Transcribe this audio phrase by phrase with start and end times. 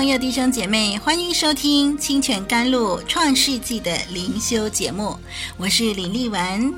[0.00, 5.14] 朋友、弟兄姐妹，欢迎收听《清泉甘露创世纪》的灵修节目，
[5.58, 6.74] 我是李丽文。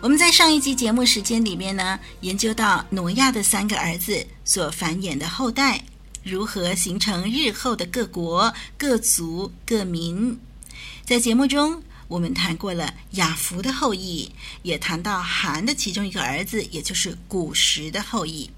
[0.00, 5.80] 我们在上一集节目时间里面呢，研究到挪亚的三个儿子所繁衍的后代，
[6.24, 10.36] 如何形成日后的各国、各族、各民。
[11.04, 14.28] 在节目中，我们谈过了雅弗的后裔，
[14.64, 18.50] 也谈到含的其中一个儿子，也就是古实的后裔。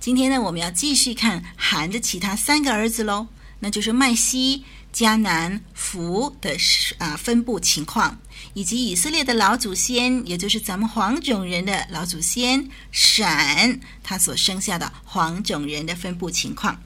[0.00, 3.26] 今天呢，我们要继续看含的其他三个儿子喽，
[3.64, 6.56] 那就是麦西、迦南、弗的
[6.98, 8.20] 啊分布情况，
[8.54, 16.82] 以及以色列的老祖先，也就是咱们黄种人的老祖先闪，他所生下的黄种人的分布情况。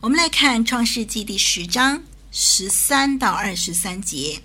[0.00, 4.42] 我们来看创世纪第十章十三到二十三节，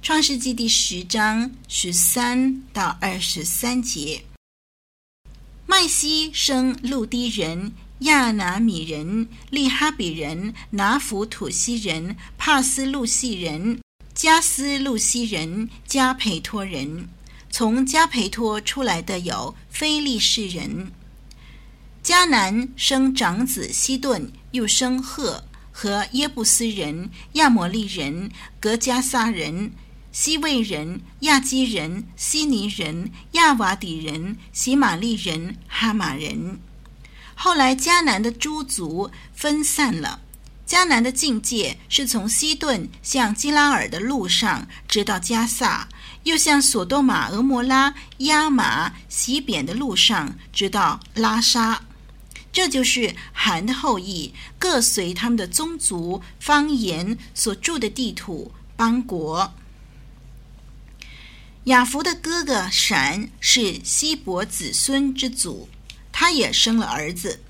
[0.00, 4.24] 创世纪第十章十三到二十三节。
[5.66, 13.80] 麦西生路低人、亚拿米人、利哈比人、拿弗土西人、帕斯路西人、
[14.12, 17.08] 加斯路西人、加培托人。
[17.50, 20.90] 从加培托出来的有非利士人。
[22.02, 28.28] 迦南生长子西顿，又生赫和耶布斯人、亚摩利人、
[28.58, 29.70] 格加撒人。
[30.10, 36.58] 西魏人、亚基人、希尼人、亚瓦底人、喜玛利人、哈马人。
[37.44, 40.22] 后来迦南的诸族分散了。
[40.66, 45.86] 迦南的境界是从西顿向基拉尔的路上，直到加萨；
[46.22, 51.82] 又向索多玛、俄摩拉、亚玛、西扁的路上，直到拉沙。
[52.50, 59.52] 这就是含的后裔，各随他们的宗族、方言所住的地土、邦国。
[61.64, 65.68] 雅弗的哥哥闪是希伯子孙之祖，
[66.16, 67.42] 他也生了儿子。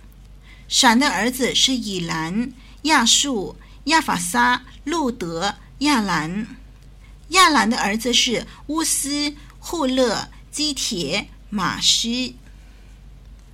[0.69, 2.51] 闪的儿子是以兰、
[2.85, 6.57] 亚述、亚法撒、路德、亚兰。
[7.29, 12.33] 亚兰的儿子是乌斯、户勒、基帖、玛施。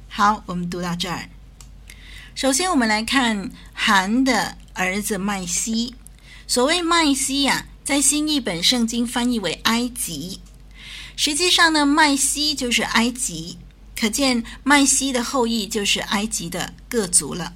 [0.09, 1.29] 好，我们读到这儿。
[2.37, 5.97] 首先，我们来看含的儿子麦西。
[6.47, 10.41] 所谓麦西呀、在新译本圣经翻译为埃及。
[11.17, 13.59] 实际上呢，麦西就是埃及，
[14.01, 17.53] 可见麦西的后裔就是埃及的各族了。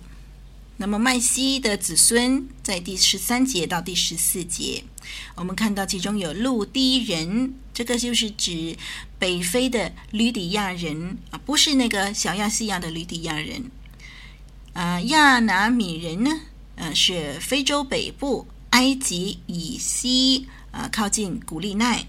[0.77, 4.85] 那么麦西的子孙在第十三节到第十四节，
[5.37, 8.77] 我们看到其中有路堤人，这个就是指
[9.19, 13.71] 北非的吕底亚人啊，不是那个小亚细亚的吕底亚人。
[14.75, 16.41] 啊，亚拿米人呢，
[16.75, 22.07] 呃，是非洲北部埃及以西啊，靠近古利奈。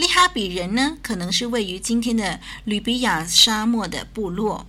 [0.00, 4.66] 利哈比人呢，可能是位于今天的吕比亚沙漠的部落。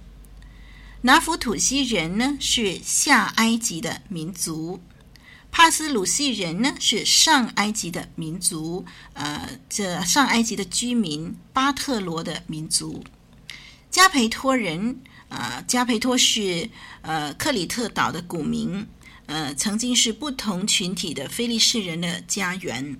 [1.03, 4.81] 拿弗土西人呢，是下埃及的民族。
[5.50, 8.86] 帕斯鲁西人呢，是上埃及的民族。
[9.14, 13.03] 呃，这上埃及的居民，巴特罗的民族。
[13.90, 16.69] 加培托人，呃，加培托是
[17.02, 18.88] 呃克里特岛的古名，
[19.25, 22.98] 呃，曾经是不同群体的菲利士人的家园。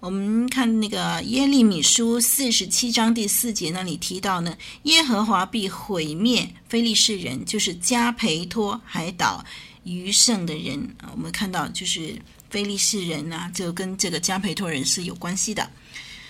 [0.00, 9.44] 我们看那个耶利米书四十七章第四节那里提到呢，耶和华必毁灭非利士人，就是加培托海岛
[9.84, 11.12] 余剩的人啊。
[11.12, 12.16] 我们看到就是
[12.48, 15.70] 非利士人啊，就跟这个加培托人是有关系的。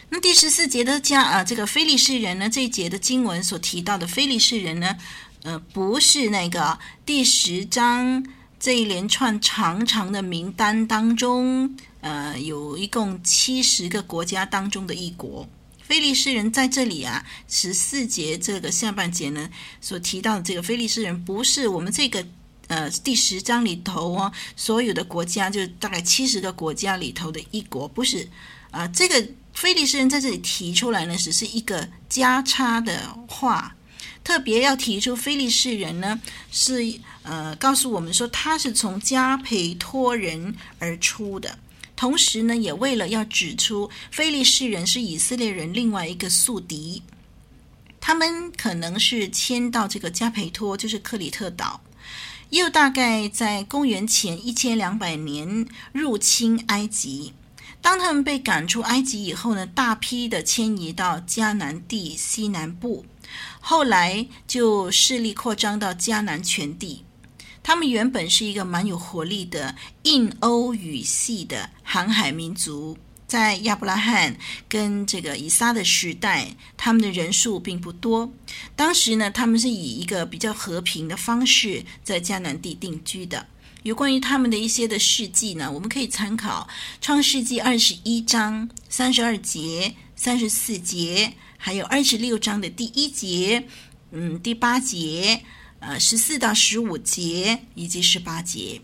[0.08, 4.96] 那第十四节的加啊，这个非利士人呢，这一节的经文所提到的非利士人呢，
[5.44, 6.76] 呃，不是那个
[7.06, 8.26] 第十章
[8.60, 11.74] 这一连串长长的名单当中。
[12.02, 15.46] 呃，有一共七十个国家当中的一国，
[15.82, 19.50] 非利士人在这里啊，十四节这个下半节呢，
[19.82, 22.26] 所提到的这个非利士人，不是我们这个
[22.68, 28.26] 呃第十章里头哦，所有的国家就大概七十个国家里头的一国，不是
[28.70, 33.76] 啊，呃，这个非利士人在这里提出来呢，只是一个加插的话，
[34.22, 36.20] 特别要提出非利士人呢，
[36.50, 41.58] 是呃告诉我们说他是从加培托人而出的。
[41.96, 47.02] 同时呢，也为了要指出非利士人是以色列人另外一个宿敌。
[48.00, 51.82] 他们可能是迁到这个加培托，就是克里特岛，
[52.48, 57.34] 又大概在公元前一千两百年入侵埃及。
[57.82, 63.04] 当他们被赶出埃及以后呢，大批的迁移到迦南地西南部，
[63.60, 67.04] 后来就势力扩张到迦南全地。
[67.62, 72.96] 他们原本是一个蛮有活力的印欧语系的航海民族，
[73.28, 74.36] 在亚伯拉罕
[74.66, 78.32] 跟这个以撒的时代，他们的人数并不多。
[78.74, 83.46] 当时呢，他们是以一个比较和平的方式在迦南地定居的。
[83.82, 86.66] 有关于他们的一些的事迹呢，我们可以参考
[87.00, 93.66] 《创世纪》二十一章三十二节、三十四节，还有二十六章的第一节、
[94.10, 95.40] 嗯，第八节、
[95.78, 98.82] 呃，十四到十五节以及十八节。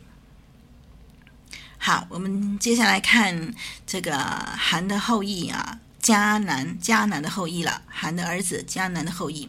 [1.76, 3.52] 好，我们接下来看
[3.86, 9.46] 这个韩的后裔啊，迦南，迦南的后裔了，韩的儿子，迦南的后裔。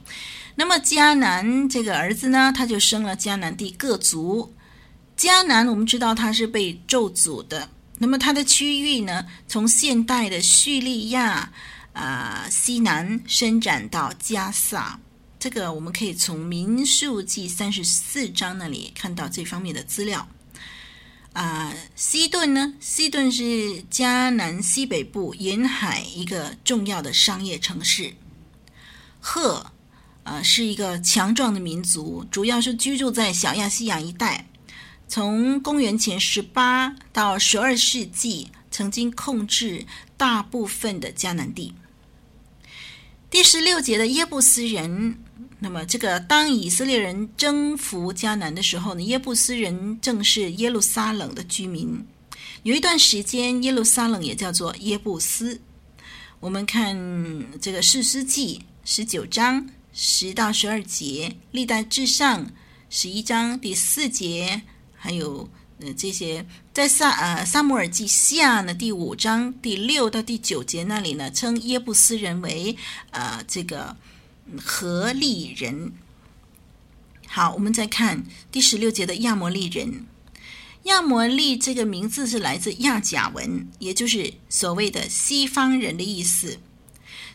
[0.55, 4.53] 那么迦南这个儿子呢，他就生了迦南地各族。
[5.17, 7.69] 迦南，我们知道他是被咒诅的。
[7.99, 11.53] 那么他的区域呢，从现代的叙利亚
[11.97, 14.99] 啊、西南伸展到加萨。
[15.39, 20.27] 这个我们可以从民数记三十四章那里看到这方面的资料。
[21.33, 22.73] 啊、西顿呢？
[22.79, 28.13] 西顿是迦南西北部沿海一个重要的商业城市。
[29.19, 29.71] 赫，
[30.23, 34.47] 啊、呃，是一个强壮的民族，主要是居住在小亚细亚一带。
[35.07, 39.85] 从公元前十八到十二世纪，曾经控制
[40.17, 41.73] 大部分的迦南地。
[43.29, 45.17] 第十六节的耶布斯人，
[45.59, 52.05] 那么这个当以色列人征服迦南的时候呢，耶布斯人正是耶路撒冷的居民。
[52.63, 55.59] 有一段时间，耶路撒冷也叫做耶布斯。
[56.39, 56.95] 我们看
[57.59, 62.49] 这个士师记十九章十到十二节，历代志上
[62.89, 64.61] 十一章第四节。
[64.95, 65.47] 还有
[65.79, 72.75] 呃这些在撒呃撒母耳记下呢，第五章第六到第九节那里呢，称耶布斯人为
[73.11, 73.95] 呃这个
[74.63, 75.93] 何利人。
[77.27, 80.05] 好，我们再看第十六节的亚摩利人。
[80.83, 86.59] 亚摩利这个名字是来自亚甲文，也就是所谓的西方人的意思。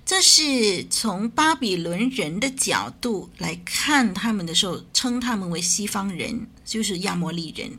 [0.06, 7.78] 这是从巴比伦人的角度来看他们的时候，称他们为西方人，就是亚摩利人。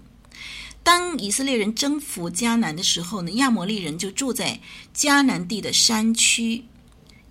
[0.83, 4.59] 当以色列人征服迦南的时候呢，亚摩利人就住在
[4.94, 6.65] 迦南地的山区。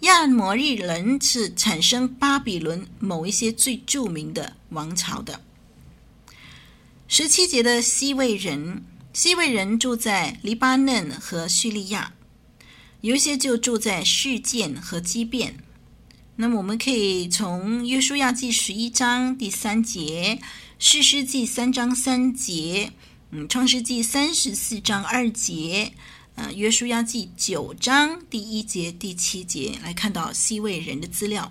[0.00, 5.40] 亚摩利人是产生巴比伦某一些最著名的王朝的。
[7.06, 8.82] 十七节的西魏人，
[9.12, 12.14] 西魏人住在黎巴嫩和叙利亚。
[13.02, 15.56] 有一些就住在示剑和基遍，
[16.37, 20.40] 那么我们可以从约书亚记十一章第三节、
[20.78, 22.93] 士师记三章三节、
[23.34, 25.94] 嗯，创世纪三十四章二节、
[26.34, 31.50] 呃，约书亚记九章第一节、第七节来看到西魏人的资料。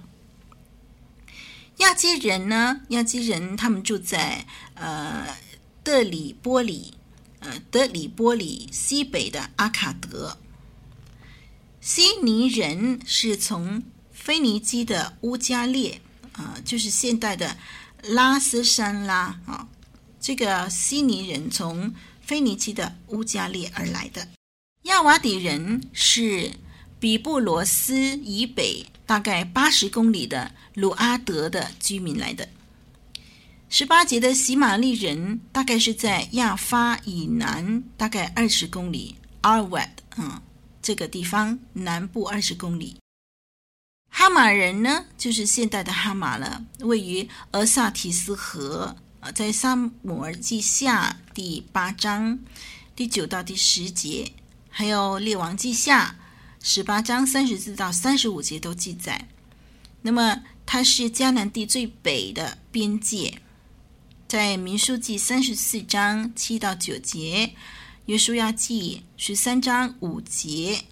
[1.78, 2.82] 亚基人呢？
[2.90, 5.36] 亚基人他们住在呃
[5.84, 6.94] 德里波里，
[7.40, 10.38] 呃德里波里西北的阿卡德。
[11.80, 13.82] 西尼人是从
[14.14, 16.00] 腓尼基的乌加列
[16.34, 17.58] 啊，就是现代的
[18.04, 19.68] 拉斯山拉啊，
[20.22, 24.28] 这个悉尼人从腓尼基的乌加列而来的。
[24.84, 26.52] 亚瓦底人是
[27.00, 32.48] 比布罗斯以北大概八十公里的鲁阿德的居民来的。
[33.68, 40.44] 十八节的喜玛利人大概是在亚发以南大概二十公里，阿尔瓦德啊。
[40.82, 42.98] 这个地方南部二十公里，
[44.10, 52.40] 哈马人呢，就是现代的哈马了，位于俄萨提斯河啊，在撒母耳记下第八章
[52.96, 54.32] 第九到第十节，
[54.70, 56.16] 还有列王记下
[56.60, 59.28] 十八章三十四到三十五节都记载。
[60.02, 63.40] 那么它是迦南地最北的边界，
[64.28, 67.54] 在民数记三十四章七到九节。
[68.08, 70.86] 约书亚记十三章五节，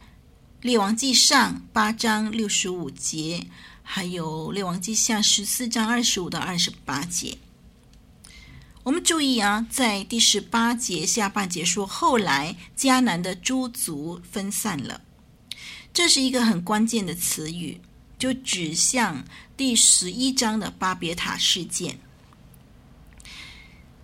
[0.62, 3.48] 列王记上八章六十五节，
[3.82, 7.40] 还有列王记下十四章二十五到二十八节。
[8.90, 15.02] 我们注意啊，在第十八节下半节说，后来迦南的诸族分散了，
[15.94, 17.80] 这是一个很关键的词语，
[18.18, 19.24] 就指向
[19.56, 22.00] 第十一章的巴别塔事件。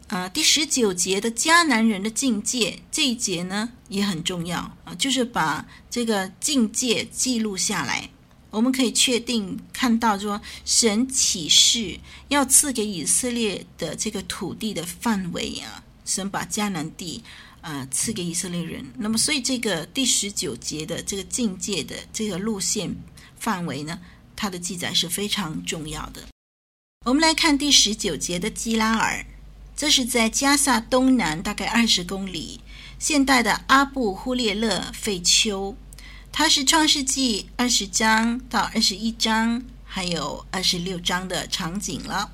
[0.06, 8.08] 啊，第十九节的迦南人的境界这一节呢也很重要啊，就是把这个境界记录下来。
[8.56, 17.22] 我们可以确定看到说，神启示要赐给以色列的这个土地的范围啊，神把迦南地
[17.60, 18.86] 啊、赐给以色列人。
[18.98, 22.96] 那么，所以这个第十九节的这个境界的这个路线
[23.38, 24.00] 范围呢，
[24.38, 26.22] 它的记载是非常重要的。
[27.06, 29.26] 我们来看第十九节的基拉尔，
[29.76, 32.62] 这是在加萨东南大概二十公里，
[32.98, 35.76] 现代的阿布忽列勒废丘。
[36.38, 42.30] 它是创世纪二十章到二十一章，还有二十六章的场景了。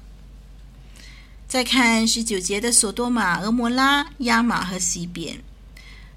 [1.48, 5.40] 再看十九节的索多玛、俄摩拉、亚玛和西边，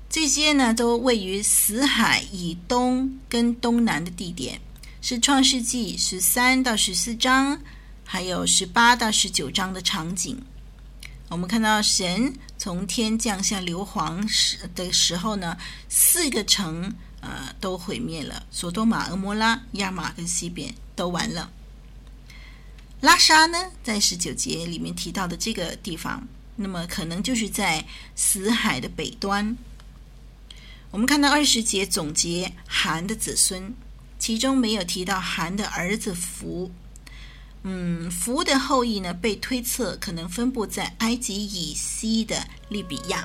[0.08, 4.58] 这些呢都位于死海以东跟东南的地点，
[5.02, 7.60] 是创世纪十三到十四章，
[8.02, 10.42] 还有十八到十九章的场景。
[11.28, 15.58] 我们看到神从天降下硫磺时的时候呢，
[15.90, 16.90] 四个城。
[17.24, 18.44] 呃，都毁灭了。
[18.50, 21.50] 索多玛、俄摩拉、亚玛跟西边都完了。
[23.00, 29.56] 拉沙呢，在十九节里面提到的这个地方，那么可能就是在死海的北端。
[30.90, 33.74] 我们看到二十节总结韩的子孙，
[34.18, 36.70] 其中没有提到韩的儿子福。
[37.62, 43.24] 嗯，福的后裔呢，被推测可能分布在埃及以西的利比亚。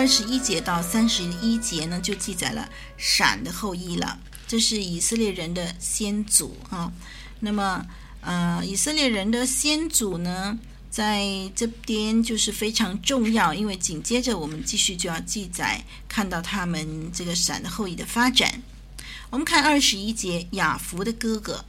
[0.00, 2.66] 二十一节到三十一节呢，就记载了
[2.96, 4.18] 闪的后裔了。
[4.48, 6.90] 这是以色列人的先祖啊。
[7.40, 7.84] 那么，
[8.22, 18.62] 呃，以色列人的先祖呢，在这边就是非常重要，因为紧接着我们继续就要记载，看到他们这个闪的后裔的发展。
[19.28, 21.66] 我们看二十一节，雅弗的哥哥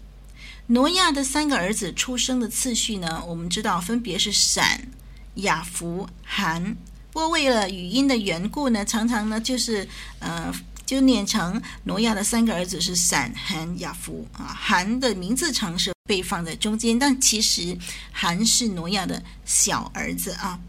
[0.68, 4.88] 挪亚的三个儿子出生的次序呢，我们知道分别是闪、
[5.36, 6.78] 雅弗、含。
[7.12, 9.88] 不过为了语音的缘故呢，常常呢就是
[10.20, 10.54] 呃
[10.86, 14.46] 就念成挪亚的三个儿子是闪、含、雅弗啊。
[14.58, 17.78] 含的名字常是被放在中间，但其实
[18.12, 20.60] 含是挪亚的小儿子啊。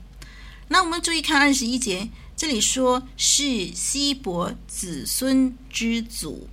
[0.68, 6.48] 那我们注意看二十一节，这里说是希伯子孙之祖，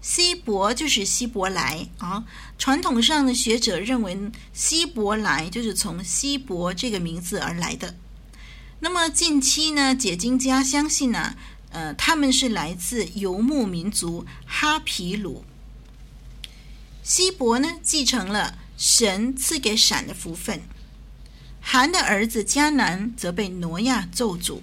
[0.00, 2.24] 希伯就是希伯来啊。
[2.58, 4.18] 传统上的学者认为
[4.52, 7.94] 希伯来就是从希伯这个名字而来的。
[8.84, 11.36] 那么近期呢，解经家相信呢，
[11.70, 15.44] 呃，他们是来自游牧民族哈皮鲁。
[17.04, 20.62] 希伯呢，继承了神赐给闪的福分，
[21.60, 24.58] 含的儿子迦南则被挪亚咒诅。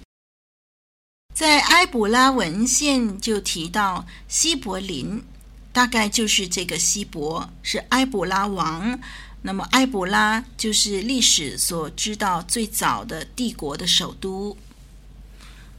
[1.34, 5.24] 在埃卜拉文献就提到希伯林，
[5.72, 9.00] 大概就是这个希伯是埃卜拉王。
[9.42, 14.56] 那么，埃博拉就是历史所知道最早的帝国的首都。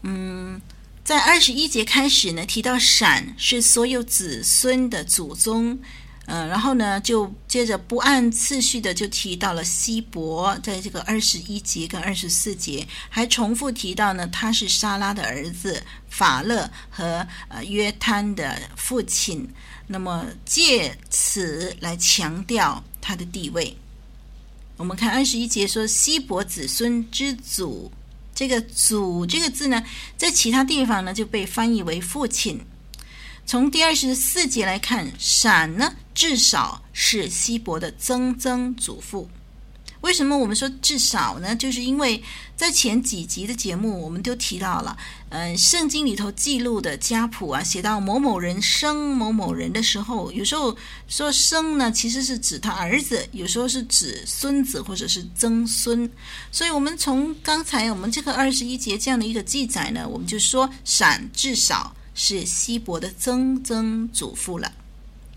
[0.01, 0.59] 嗯，
[1.03, 5.77] 在二十一节开始呢，提到闪是所有子孙的祖宗。
[6.25, 19.47] 嗯，然后呢，就接着不按次序的就提到了希伯，在这个二十一节跟二十四节，还重复提到呢，他是撒拉的儿子法勒和呃约坦的父亲。
[19.87, 22.83] 那么借此来强调。
[23.01, 23.75] 他的地位，
[24.77, 27.91] 我们看二十一节说西伯子孙之祖，
[28.33, 29.83] 这个“祖”这个字呢，
[30.15, 32.61] 在其他地方呢就被翻译为父亲。
[33.45, 39.29] 从第二十四节来看，闪呢至少是西伯的曾曾祖父。
[40.01, 41.55] 为什么我们说至少呢？
[41.55, 42.21] 就是因为
[42.55, 44.97] 在前几集的节目，我们都提到了，
[45.29, 50.75] 嗯，圣经里头记录的家谱啊，写到某某人生某某人的时候，有时候
[51.07, 56.09] 说生呢，其实是指他儿子，有时候是指孙子或者是曾孙。
[56.51, 64.73] 所以，我们从刚才我们这个二十一节这样的一个记载呢，我们就说闪至少是希伯的曾曾祖父了。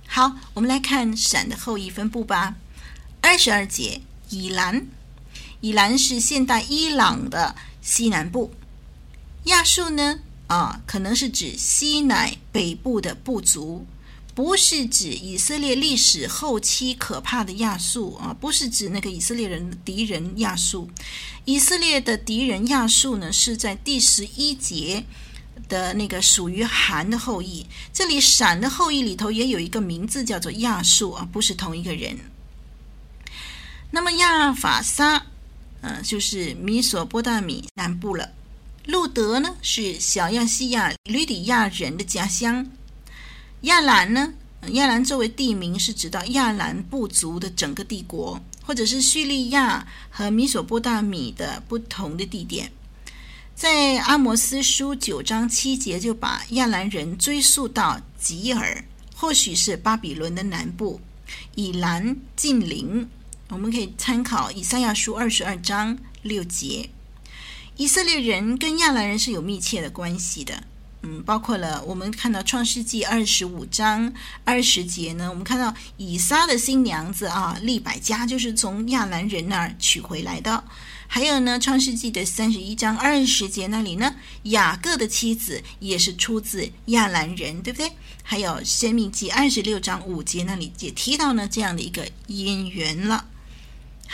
[0.06, 2.54] 好，我们来看闪的后裔分布吧。
[3.20, 4.00] 二十二节。
[4.34, 4.86] 以兰，
[5.60, 8.52] 以兰是现代伊朗的西南部。
[9.44, 10.20] 亚述呢？
[10.46, 13.86] 啊，可能是指西乃北部的部族，
[14.34, 20.90] 不是指以色列历史后期可怕的亚述啊，不是指那个以色列人敌人亚述。
[21.46, 25.04] 以色列的敌人亚述呢，是在第十一节
[25.68, 27.64] 的那个属于韩的后裔。
[27.92, 32.18] 这里闪的后裔里头也有一个名字叫做亚述啊，不是同一个人。
[33.94, 35.24] 那么亚法沙，
[35.80, 38.28] 嗯、呃，就是米索波大米南部了。
[38.86, 42.66] 路德呢，是小亚细亚吕底亚人的家乡。
[43.60, 44.34] 亚兰呢，
[44.72, 52.68] 亚兰作为地名是指到亚兰部族的整个帝国，或者是叙利亚和米索波大米的不同的地点。
[53.54, 58.84] 在阿摩斯书九章七节就把亚兰人追溯到吉尔，
[59.14, 61.00] 或许是巴比伦的南部，
[61.54, 63.08] 以兰近邻。
[63.54, 66.90] 我们可以参考以赛亚书二十二章六节。
[67.76, 70.64] 以色列人跟亚兰人是有密切的关系的，
[71.02, 74.12] 嗯，包括了我们看到创世纪二十五章
[74.44, 80.64] 二十节呢，我们看到以撒的新娘子啊，利百加就是从亚兰人那儿娶回来的。
[81.06, 84.12] 还有呢，创世纪的三十一章二十节那里呢，
[84.44, 87.92] 雅各的妻子也是出自亚兰人，对不对？
[88.22, 93.26] 还有《申命记》二十六章五节那里也提到呢这样的一个姻缘了。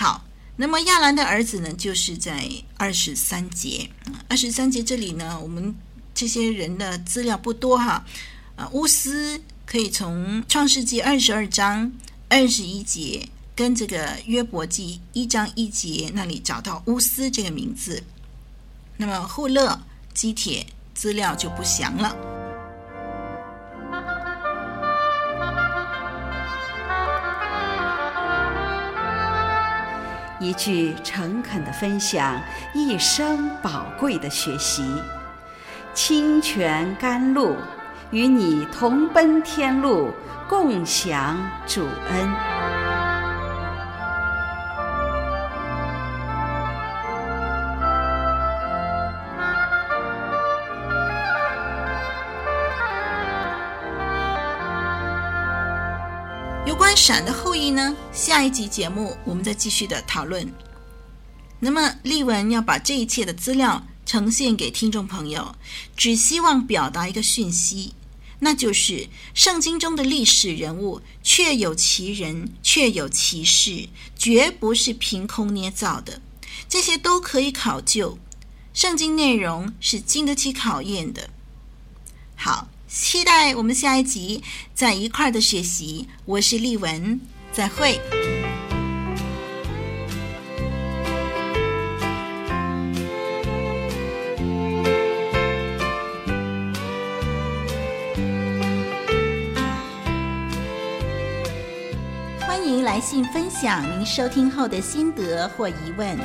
[0.00, 0.24] 好。
[0.56, 3.86] 那么亚兰的儿子呢，就是在二十三节。
[4.28, 5.74] 二十三节这里呢，我们
[6.14, 8.02] 这些人的资料不多哈。
[8.56, 11.92] 啊，乌斯可以从创世纪二十二章
[12.30, 18.02] 二十一节跟这个约伯记一章一节那里找到乌斯这个名字。
[18.96, 19.82] 那么户勒、
[20.14, 22.39] 基帖资料就不详了。
[30.40, 32.40] 一句诚恳的分享，
[32.72, 34.82] 一生宝贵的学习。
[35.92, 37.54] 清泉甘露，
[38.10, 40.10] 与你同奔天路，
[40.48, 42.79] 共享主恩。
[57.00, 57.96] 闪的后裔呢？
[58.12, 60.46] 下一集节目我们再继续的讨论。
[61.58, 65.54] 那么丽文要把这一切的资料呈现给听众朋友，
[65.96, 67.94] 只希望表达一个讯息，
[68.40, 76.20] 那就是圣经中的历史人物确有其人，确有其事，绝不是凭空捏造的，
[76.68, 78.18] 这些都可以考究。
[78.74, 81.30] 圣经内容是经得起考验的。
[82.36, 82.68] 好。
[82.90, 84.42] 期待我们下一集
[84.74, 86.08] 在一块儿的学习。
[86.24, 87.20] 我是丽文，
[87.52, 88.00] 再会。
[102.40, 106.18] 欢迎来信分享您收听后的心得或疑问。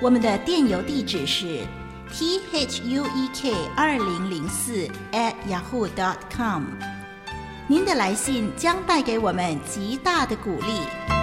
[0.00, 1.66] 我们的电邮地址是。
[2.12, 6.64] T h u e k 二零零四 at yahoo dot com，
[7.66, 11.17] 您的来信将带给我们极大的鼓励。